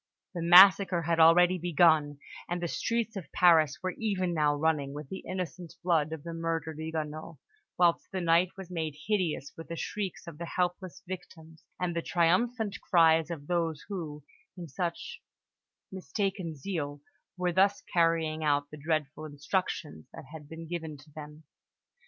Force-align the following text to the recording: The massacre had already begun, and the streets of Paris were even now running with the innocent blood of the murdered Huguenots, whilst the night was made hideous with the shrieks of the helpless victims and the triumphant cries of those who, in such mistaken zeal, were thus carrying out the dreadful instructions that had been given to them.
The 0.33 0.41
massacre 0.41 1.03
had 1.03 1.19
already 1.19 1.59
begun, 1.59 2.17
and 2.49 2.59
the 2.59 2.67
streets 2.67 3.15
of 3.15 3.31
Paris 3.31 3.77
were 3.83 3.93
even 3.99 4.33
now 4.33 4.55
running 4.55 4.95
with 4.95 5.09
the 5.09 5.19
innocent 5.29 5.75
blood 5.83 6.11
of 6.11 6.23
the 6.23 6.33
murdered 6.33 6.79
Huguenots, 6.79 7.37
whilst 7.77 8.11
the 8.11 8.19
night 8.19 8.49
was 8.57 8.71
made 8.71 8.97
hideous 9.05 9.53
with 9.55 9.67
the 9.67 9.75
shrieks 9.75 10.25
of 10.25 10.39
the 10.39 10.47
helpless 10.47 11.03
victims 11.07 11.63
and 11.79 11.95
the 11.95 12.01
triumphant 12.01 12.81
cries 12.81 13.29
of 13.29 13.45
those 13.45 13.85
who, 13.89 14.23
in 14.57 14.67
such 14.67 15.21
mistaken 15.91 16.55
zeal, 16.55 17.01
were 17.37 17.53
thus 17.53 17.83
carrying 17.93 18.43
out 18.43 18.71
the 18.71 18.77
dreadful 18.77 19.25
instructions 19.25 20.07
that 20.13 20.25
had 20.33 20.49
been 20.49 20.67
given 20.67 20.97
to 20.97 21.11
them. 21.11 21.43